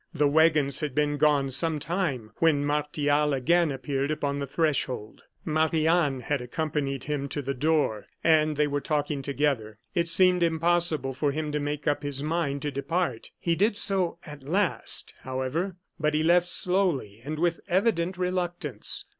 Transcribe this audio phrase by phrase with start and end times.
[0.15, 5.21] The wagons had been gone some time, when Martial again appeared upon the threshold.
[5.45, 9.77] Marie Anne had accompanied him to the door, and they were talking together.
[9.93, 13.29] It seemed impossible for him to make up his mind to depart.
[13.37, 19.05] He did so, at last, however; but he left slowly and with evident reluctance.